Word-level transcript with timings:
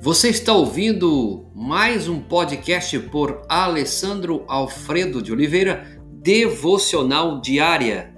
Você 0.00 0.28
está 0.28 0.52
ouvindo 0.52 1.50
mais 1.52 2.08
um 2.08 2.20
podcast 2.20 2.96
por 3.10 3.42
Alessandro 3.48 4.44
Alfredo 4.46 5.20
de 5.20 5.32
Oliveira, 5.32 6.00
Devocional 6.12 7.40
Diária. 7.40 8.14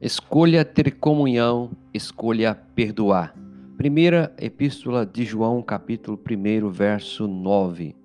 Escolha 0.00 0.64
ter 0.64 0.90
comunhão, 0.96 1.70
escolha 1.94 2.56
perdoar. 2.74 3.36
Primeira 3.76 4.34
Epístola 4.36 5.06
de 5.06 5.24
João, 5.24 5.62
capítulo 5.62 6.18
1, 6.18 6.68
verso 6.70 7.28
9. 7.28 8.03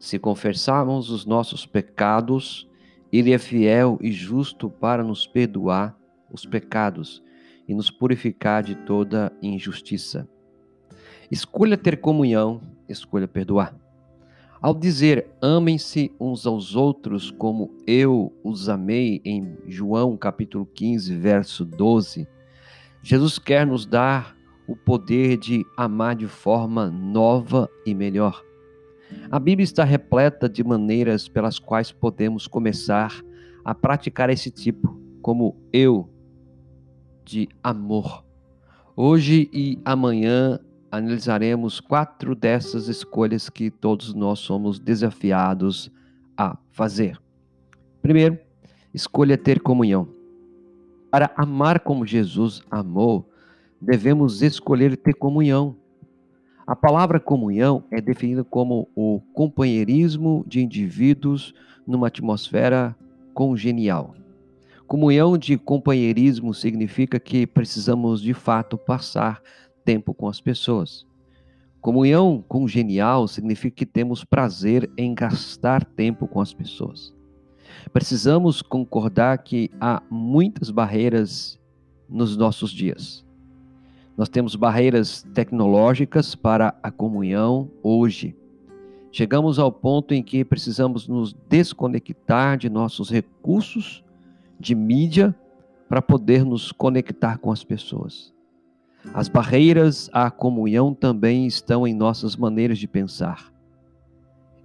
Se 0.00 0.18
confessarmos 0.18 1.10
os 1.10 1.26
nossos 1.26 1.66
pecados, 1.66 2.66
Ele 3.12 3.34
é 3.34 3.38
fiel 3.38 3.98
e 4.00 4.10
justo 4.10 4.70
para 4.70 5.04
nos 5.04 5.26
perdoar 5.26 5.94
os 6.32 6.46
pecados 6.46 7.22
e 7.68 7.74
nos 7.74 7.90
purificar 7.90 8.62
de 8.62 8.74
toda 8.74 9.30
injustiça. 9.42 10.26
Escolha 11.30 11.76
ter 11.76 12.00
comunhão, 12.00 12.62
escolha 12.88 13.28
perdoar. 13.28 13.76
Ao 14.62 14.72
dizer 14.72 15.28
amem-se 15.40 16.10
uns 16.18 16.46
aos 16.46 16.74
outros 16.74 17.30
como 17.30 17.70
eu 17.86 18.32
os 18.42 18.70
amei, 18.70 19.20
em 19.22 19.54
João 19.66 20.16
capítulo 20.16 20.64
15, 20.64 21.14
verso 21.14 21.62
12, 21.62 22.26
Jesus 23.02 23.38
quer 23.38 23.66
nos 23.66 23.84
dar 23.84 24.34
o 24.66 24.74
poder 24.74 25.36
de 25.36 25.62
amar 25.76 26.16
de 26.16 26.26
forma 26.26 26.90
nova 26.90 27.68
e 27.84 27.94
melhor. 27.94 28.49
A 29.30 29.38
Bíblia 29.38 29.64
está 29.64 29.84
repleta 29.84 30.48
de 30.48 30.62
maneiras 30.64 31.28
pelas 31.28 31.58
quais 31.58 31.92
podemos 31.92 32.46
começar 32.46 33.12
a 33.64 33.74
praticar 33.74 34.30
esse 34.30 34.50
tipo, 34.50 34.98
como 35.22 35.56
eu, 35.72 36.08
de 37.24 37.48
amor. 37.62 38.24
Hoje 38.96 39.48
e 39.52 39.78
amanhã 39.84 40.58
analisaremos 40.90 41.78
quatro 41.78 42.34
dessas 42.34 42.88
escolhas 42.88 43.48
que 43.48 43.70
todos 43.70 44.12
nós 44.12 44.40
somos 44.40 44.78
desafiados 44.78 45.90
a 46.36 46.58
fazer. 46.70 47.20
Primeiro, 48.02 48.38
escolha 48.92 49.38
ter 49.38 49.60
comunhão. 49.60 50.08
Para 51.10 51.32
amar 51.36 51.80
como 51.80 52.06
Jesus 52.06 52.62
amou, 52.70 53.30
devemos 53.80 54.42
escolher 54.42 54.96
ter 54.96 55.14
comunhão. 55.14 55.76
A 56.70 56.76
palavra 56.76 57.18
comunhão 57.18 57.82
é 57.90 58.00
definida 58.00 58.44
como 58.44 58.88
o 58.94 59.20
companheirismo 59.34 60.44
de 60.46 60.62
indivíduos 60.62 61.52
numa 61.84 62.06
atmosfera 62.06 62.96
congenial. 63.34 64.14
Comunhão 64.86 65.36
de 65.36 65.58
companheirismo 65.58 66.54
significa 66.54 67.18
que 67.18 67.44
precisamos 67.44 68.22
de 68.22 68.32
fato 68.32 68.78
passar 68.78 69.42
tempo 69.84 70.14
com 70.14 70.28
as 70.28 70.40
pessoas. 70.40 71.04
Comunhão 71.80 72.40
congenial 72.46 73.26
significa 73.26 73.78
que 73.78 73.86
temos 73.86 74.22
prazer 74.22 74.88
em 74.96 75.12
gastar 75.12 75.84
tempo 75.84 76.28
com 76.28 76.40
as 76.40 76.54
pessoas. 76.54 77.12
Precisamos 77.92 78.62
concordar 78.62 79.38
que 79.38 79.72
há 79.80 80.00
muitas 80.08 80.70
barreiras 80.70 81.58
nos 82.08 82.36
nossos 82.36 82.70
dias. 82.70 83.28
Nós 84.20 84.28
temos 84.28 84.54
barreiras 84.54 85.26
tecnológicas 85.32 86.34
para 86.34 86.78
a 86.82 86.90
comunhão 86.90 87.70
hoje. 87.82 88.36
Chegamos 89.10 89.58
ao 89.58 89.72
ponto 89.72 90.12
em 90.12 90.22
que 90.22 90.44
precisamos 90.44 91.08
nos 91.08 91.34
desconectar 91.48 92.58
de 92.58 92.68
nossos 92.68 93.08
recursos 93.08 94.04
de 94.58 94.74
mídia 94.74 95.34
para 95.88 96.02
poder 96.02 96.44
nos 96.44 96.70
conectar 96.70 97.38
com 97.38 97.50
as 97.50 97.64
pessoas. 97.64 98.30
As 99.14 99.26
barreiras 99.26 100.10
à 100.12 100.30
comunhão 100.30 100.92
também 100.92 101.46
estão 101.46 101.86
em 101.86 101.94
nossas 101.94 102.36
maneiras 102.36 102.76
de 102.76 102.86
pensar. 102.86 103.50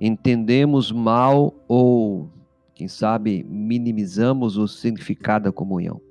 Entendemos 0.02 0.92
mal 0.92 1.54
ou, 1.66 2.30
quem 2.74 2.90
sabe, 2.90 3.42
minimizamos 3.50 4.58
o 4.58 4.68
significado 4.68 5.46
da 5.46 5.52
comunhão. 5.54 6.02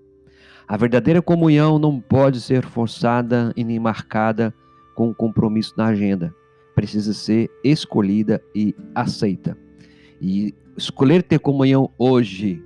A 0.66 0.76
verdadeira 0.76 1.20
comunhão 1.20 1.78
não 1.78 2.00
pode 2.00 2.40
ser 2.40 2.64
forçada 2.64 3.52
e 3.54 3.62
nem 3.62 3.78
marcada 3.78 4.54
com 4.94 5.08
um 5.08 5.14
compromisso 5.14 5.74
na 5.76 5.86
agenda. 5.86 6.34
Precisa 6.74 7.12
ser 7.12 7.50
escolhida 7.62 8.42
e 8.54 8.74
aceita. 8.94 9.56
E 10.20 10.54
escolher 10.76 11.22
ter 11.22 11.38
comunhão 11.38 11.90
hoje 11.98 12.62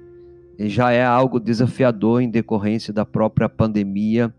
já 0.59 0.91
é 0.93 1.05
algo 1.05 1.39
desafiador 1.39 2.23
em 2.23 2.31
decorrência 2.31 2.93
da 2.93 3.05
própria 3.05 3.49
pandemia, 3.49 4.33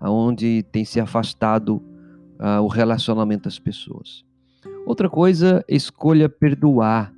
onde 0.00 0.64
tem 0.70 0.84
se 0.84 1.00
afastado 1.00 1.82
uh, 2.38 2.62
o 2.62 2.68
relacionamento 2.68 3.44
das 3.44 3.58
pessoas. 3.58 4.24
Outra 4.86 5.08
coisa, 5.08 5.64
escolha 5.68 6.28
perdoar. 6.28 7.12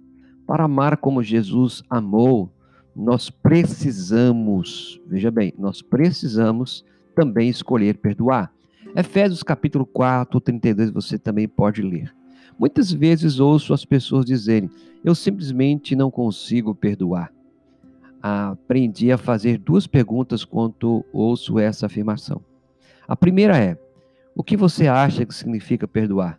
Para 0.46 0.64
amar 0.64 0.96
como 0.96 1.22
Jesus 1.22 1.82
amou, 1.88 2.50
nós 3.00 3.30
precisamos, 3.30 5.00
veja 5.06 5.30
bem, 5.30 5.54
nós 5.58 5.80
precisamos 5.80 6.84
também 7.14 7.48
escolher 7.48 7.96
perdoar. 7.96 8.52
Efésios 8.94 9.42
capítulo 9.42 9.86
4, 9.86 10.38
32, 10.38 10.90
você 10.90 11.18
também 11.18 11.48
pode 11.48 11.80
ler. 11.80 12.14
Muitas 12.58 12.92
vezes 12.92 13.40
ouço 13.40 13.72
as 13.72 13.86
pessoas 13.86 14.26
dizerem: 14.26 14.68
Eu 15.02 15.14
simplesmente 15.14 15.96
não 15.96 16.10
consigo 16.10 16.74
perdoar. 16.74 17.32
Aprendi 18.22 19.10
a 19.10 19.16
fazer 19.16 19.56
duas 19.56 19.86
perguntas 19.86 20.44
quando 20.44 21.02
ouço 21.10 21.58
essa 21.58 21.86
afirmação. 21.86 22.42
A 23.08 23.16
primeira 23.16 23.56
é: 23.56 23.78
O 24.36 24.44
que 24.44 24.58
você 24.58 24.86
acha 24.88 25.24
que 25.24 25.34
significa 25.34 25.88
perdoar? 25.88 26.38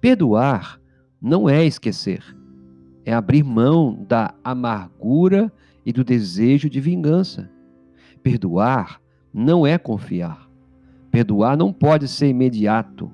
Perdoar 0.00 0.80
não 1.20 1.48
é 1.48 1.64
esquecer 1.64 2.41
é 3.04 3.12
abrir 3.12 3.42
mão 3.42 4.04
da 4.08 4.34
amargura 4.42 5.52
e 5.84 5.92
do 5.92 6.04
desejo 6.04 6.70
de 6.70 6.80
vingança. 6.80 7.50
Perdoar 8.22 9.00
não 9.32 9.66
é 9.66 9.76
confiar. 9.78 10.48
Perdoar 11.10 11.56
não 11.56 11.72
pode 11.72 12.08
ser 12.08 12.28
imediato. 12.28 13.10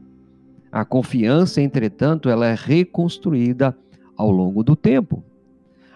A 0.71 0.85
confiança, 0.85 1.63
entretanto, 1.63 2.29
ela 2.29 2.47
é 2.47 2.55
reconstruída 2.55 3.77
ao 4.17 4.31
longo 4.31 4.63
do 4.63 4.77
tempo. 4.77 5.25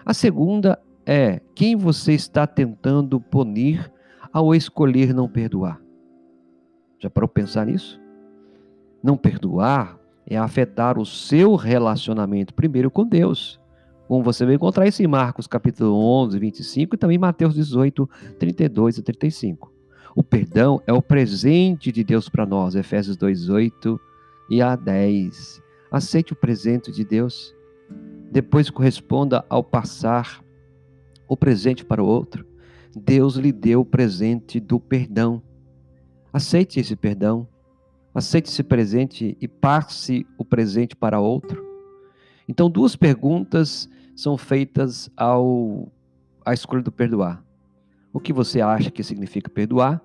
A 0.05 0.13
segunda 0.13 0.79
é 1.05 1.39
quem 1.53 1.75
você 1.75 2.13
está 2.13 2.47
tentando 2.47 3.19
punir 3.19 3.91
ao 4.31 4.55
escolher 4.55 5.13
não 5.13 5.29
perdoar. 5.29 5.79
Já 6.99 7.09
parou 7.09 7.27
pensar 7.27 7.67
nisso? 7.67 8.01
Não 9.03 9.15
perdoar 9.15 9.99
é 10.25 10.37
afetar 10.37 10.97
o 10.97 11.05
seu 11.05 11.55
relacionamento 11.55 12.53
primeiro 12.53 12.89
com 12.89 13.05
Deus 13.05 13.61
como 14.13 14.23
você 14.23 14.45
vai 14.45 14.53
encontrar 14.53 14.85
isso 14.85 15.01
em 15.01 15.07
Marcos 15.07 15.47
capítulo 15.47 15.95
11, 15.95 16.37
25 16.37 16.93
e 16.93 16.97
também 16.99 17.17
Mateus 17.17 17.55
18, 17.55 18.07
32 18.37 18.99
e 18.99 19.01
35. 19.01 19.73
O 20.15 20.21
perdão 20.21 20.79
é 20.85 20.93
o 20.93 21.01
presente 21.01 21.91
de 21.91 22.03
Deus 22.03 22.29
para 22.29 22.45
nós, 22.45 22.75
Efésios 22.75 23.17
2, 23.17 23.49
8 23.49 23.99
e 24.51 24.61
a 24.61 24.75
10. 24.75 25.59
Aceite 25.91 26.31
o 26.31 26.35
presente 26.35 26.91
de 26.91 27.03
Deus. 27.03 27.55
Depois 28.31 28.69
corresponda 28.69 29.43
ao 29.49 29.63
passar 29.63 30.45
o 31.27 31.35
presente 31.35 31.83
para 31.83 32.03
o 32.03 32.05
outro. 32.05 32.45
Deus 32.95 33.35
lhe 33.35 33.51
deu 33.51 33.81
o 33.81 33.85
presente 33.85 34.59
do 34.59 34.79
perdão. 34.79 35.41
Aceite 36.31 36.79
esse 36.79 36.95
perdão. 36.95 37.47
Aceite 38.13 38.47
esse 38.47 38.61
presente 38.61 39.35
e 39.41 39.47
passe 39.47 40.23
o 40.37 40.45
presente 40.45 40.95
para 40.95 41.19
outro. 41.19 41.73
Então, 42.47 42.69
duas 42.69 42.95
perguntas 42.95 43.89
são 44.15 44.37
feitas 44.37 45.09
ao 45.15 45.91
à 46.45 46.53
escolha 46.53 46.83
do 46.83 46.91
perdoar. 46.91 47.43
O 48.11 48.19
que 48.19 48.33
você 48.33 48.61
acha 48.61 48.91
que 48.91 49.03
significa 49.03 49.49
perdoar 49.49 50.01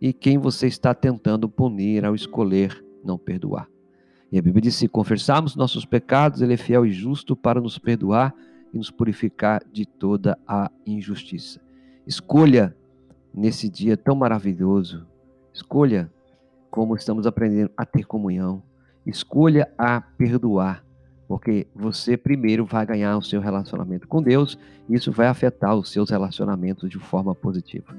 e 0.00 0.12
quem 0.12 0.38
você 0.38 0.66
está 0.66 0.94
tentando 0.94 1.48
punir 1.48 2.04
ao 2.04 2.14
escolher 2.14 2.84
não 3.04 3.18
perdoar. 3.18 3.68
E 4.30 4.38
a 4.38 4.42
Bíblia 4.42 4.62
diz: 4.62 4.76
se 4.76 4.88
confessarmos 4.88 5.54
nossos 5.54 5.84
pecados, 5.84 6.40
Ele 6.40 6.54
é 6.54 6.56
fiel 6.56 6.86
e 6.86 6.92
justo 6.92 7.36
para 7.36 7.60
nos 7.60 7.78
perdoar 7.78 8.34
e 8.72 8.78
nos 8.78 8.90
purificar 8.90 9.62
de 9.70 9.84
toda 9.84 10.38
a 10.46 10.70
injustiça. 10.86 11.60
Escolha 12.06 12.74
nesse 13.34 13.68
dia 13.68 13.96
tão 13.96 14.14
maravilhoso, 14.14 15.06
escolha 15.52 16.10
como 16.70 16.96
estamos 16.96 17.26
aprendendo 17.26 17.70
a 17.76 17.84
ter 17.84 18.06
comunhão, 18.06 18.62
escolha 19.04 19.70
a 19.76 20.00
perdoar 20.00 20.84
porque 21.32 21.66
você 21.74 22.14
primeiro 22.14 22.66
vai 22.66 22.84
ganhar 22.84 23.16
o 23.16 23.22
seu 23.22 23.40
relacionamento 23.40 24.06
com 24.06 24.22
Deus, 24.22 24.58
e 24.86 24.94
isso 24.94 25.10
vai 25.10 25.28
afetar 25.28 25.74
os 25.74 25.90
seus 25.90 26.10
relacionamentos 26.10 26.90
de 26.90 26.98
forma 26.98 27.34
positiva. 27.34 27.96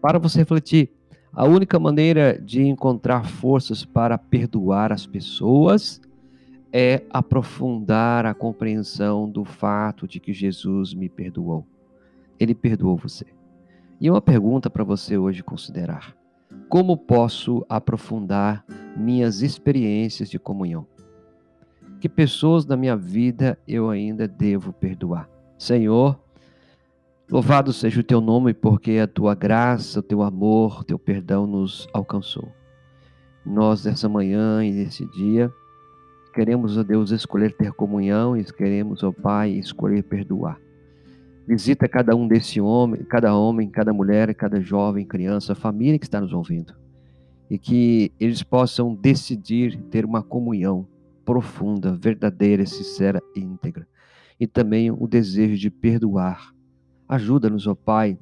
Para 0.00 0.16
você 0.20 0.38
refletir, 0.38 0.92
a 1.32 1.44
única 1.44 1.76
maneira 1.80 2.40
de 2.40 2.62
encontrar 2.62 3.26
forças 3.26 3.84
para 3.84 4.16
perdoar 4.16 4.92
as 4.92 5.04
pessoas 5.04 6.00
é 6.72 7.02
aprofundar 7.10 8.24
a 8.24 8.32
compreensão 8.32 9.28
do 9.28 9.44
fato 9.44 10.06
de 10.06 10.20
que 10.20 10.32
Jesus 10.32 10.94
me 10.94 11.08
perdoou. 11.08 11.66
Ele 12.38 12.54
perdoou 12.54 12.96
você. 12.96 13.26
E 14.00 14.08
uma 14.08 14.22
pergunta 14.22 14.70
para 14.70 14.84
você 14.84 15.18
hoje 15.18 15.42
considerar: 15.42 16.16
como 16.68 16.96
posso 16.96 17.66
aprofundar 17.68 18.64
minhas 18.96 19.42
experiências 19.42 20.30
de 20.30 20.38
comunhão? 20.38 20.86
Que 22.00 22.08
pessoas 22.08 22.64
na 22.64 22.76
minha 22.76 22.96
vida 22.96 23.58
eu 23.66 23.90
ainda 23.90 24.28
devo 24.28 24.72
perdoar? 24.72 25.28
Senhor, 25.58 26.16
louvado 27.28 27.72
seja 27.72 28.00
o 28.00 28.04
teu 28.04 28.20
nome, 28.20 28.54
porque 28.54 28.98
a 28.98 29.06
tua 29.08 29.34
graça, 29.34 29.98
o 29.98 30.02
teu 30.02 30.22
amor, 30.22 30.80
o 30.80 30.84
teu 30.84 30.98
perdão 30.98 31.44
nos 31.44 31.88
alcançou. 31.92 32.48
Nós, 33.44 33.84
nessa 33.84 34.08
manhã 34.08 34.64
e 34.64 34.70
nesse 34.70 35.04
dia, 35.06 35.52
queremos, 36.32 36.78
ó 36.78 36.84
Deus, 36.84 37.10
escolher 37.10 37.56
ter 37.56 37.72
comunhão 37.72 38.36
e 38.36 38.44
queremos, 38.44 39.02
ó 39.02 39.10
Pai, 39.10 39.50
escolher 39.50 40.04
perdoar. 40.04 40.60
Visita 41.48 41.88
cada 41.88 42.14
um 42.14 42.28
desse 42.28 42.60
homem, 42.60 43.02
cada 43.02 43.34
homem, 43.34 43.68
cada 43.68 43.92
mulher, 43.92 44.32
cada 44.34 44.60
jovem, 44.60 45.04
criança, 45.04 45.54
família 45.54 45.98
que 45.98 46.04
está 46.04 46.20
nos 46.20 46.32
ouvindo. 46.32 46.74
E 47.50 47.58
que 47.58 48.12
eles 48.20 48.42
possam 48.42 48.94
decidir 48.94 49.76
ter 49.90 50.04
uma 50.04 50.22
comunhão 50.22 50.86
profunda, 51.28 51.94
verdadeira, 51.94 52.64
sincera 52.64 53.22
e 53.36 53.40
íntegra. 53.40 53.86
E 54.40 54.46
também 54.46 54.90
o 54.90 55.06
desejo 55.06 55.58
de 55.58 55.68
perdoar. 55.68 56.54
Ajuda-nos, 57.06 57.66
ó 57.66 57.74
Pai, 57.74 58.18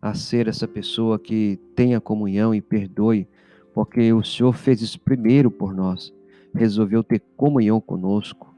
a 0.00 0.12
ser 0.12 0.48
essa 0.48 0.66
pessoa 0.66 1.20
que 1.20 1.56
tenha 1.76 2.00
comunhão 2.00 2.52
e 2.52 2.60
perdoe, 2.60 3.28
porque 3.72 4.12
o 4.12 4.24
Senhor 4.24 4.52
fez 4.54 4.82
isso 4.82 4.98
primeiro 4.98 5.52
por 5.52 5.72
nós. 5.72 6.12
Resolveu 6.52 7.04
ter 7.04 7.22
comunhão 7.36 7.80
conosco, 7.80 8.52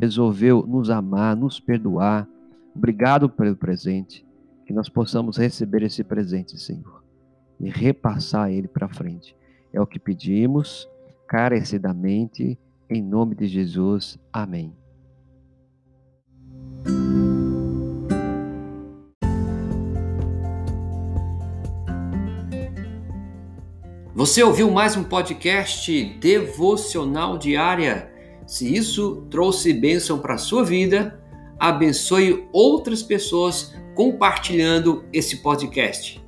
resolveu 0.00 0.64
nos 0.64 0.88
amar, 0.88 1.34
nos 1.34 1.58
perdoar 1.58 2.28
Obrigado 2.76 3.30
pelo 3.30 3.56
presente, 3.56 4.24
que 4.66 4.72
nós 4.72 4.86
possamos 4.86 5.38
receber 5.38 5.82
esse 5.82 6.04
presente, 6.04 6.60
Senhor, 6.60 7.02
e 7.58 7.70
repassar 7.70 8.52
ele 8.52 8.68
para 8.68 8.86
frente. 8.86 9.34
É 9.72 9.80
o 9.80 9.86
que 9.86 9.98
pedimos, 9.98 10.86
carecidamente, 11.26 12.58
em 12.88 13.02
nome 13.02 13.34
de 13.34 13.46
Jesus. 13.46 14.18
Amém. 14.32 14.74
Você 24.14 24.42
ouviu 24.42 24.70
mais 24.70 24.96
um 24.96 25.04
podcast 25.04 26.04
devocional 26.18 27.36
diária? 27.36 28.10
Se 28.46 28.74
isso 28.74 29.26
trouxe 29.30 29.72
bênção 29.74 30.18
para 30.18 30.34
a 30.34 30.38
sua 30.38 30.64
vida, 30.64 31.20
abençoe 31.58 32.48
outras 32.52 33.02
pessoas 33.02 33.74
compartilhando 33.94 35.04
esse 35.12 35.42
podcast. 35.42 36.25